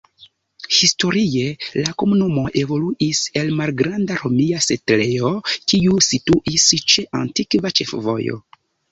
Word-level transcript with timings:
Historie 0.75 1.49
la 1.81 1.91
komunumo 2.03 2.45
evoluis 2.61 3.19
el 3.41 3.51
malgranda 3.59 4.17
romia 4.21 4.61
setlejo, 4.67 5.31
kiu 5.73 5.99
situis 6.07 6.65
ĉe 6.95 7.05
antikva 7.21 7.73
ĉefvojo. 7.81 8.39